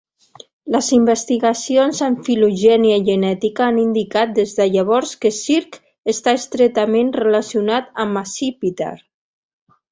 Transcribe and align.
Les 0.75 0.87
investigacions 0.95 1.99
en 2.07 2.17
filogenia 2.27 2.97
genètica 3.11 3.65
han 3.67 3.77
indicat 3.83 4.33
des 4.39 4.55
de 4.61 4.67
llavors 4.77 5.13
que 5.25 5.33
"Circ" 5.43 5.79
està 6.17 6.37
estretament 6.41 7.15
relacionat 7.21 7.95
amb 8.07 8.25
"Accipiter". 8.27 8.93